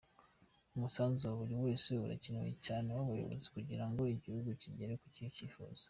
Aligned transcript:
Umusanzu 0.75 1.21
wa 1.25 1.35
buri 1.39 1.55
wese 1.63 1.89
urakenewe 2.05 2.49
cyane 2.65 2.87
uw’abayobozi 2.89 3.45
kugira 3.55 3.85
ngo 3.89 4.01
igihugu 4.15 4.49
kigere 4.61 4.93
ku 5.01 5.07
cyifuzo. 5.37 5.79